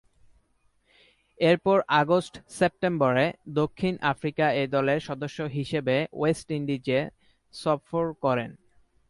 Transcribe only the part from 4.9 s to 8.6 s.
সদস্য হিসেবে ওয়েস্ট ইন্ডিজে সফর করেন।